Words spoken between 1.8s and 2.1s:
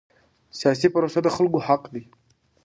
دی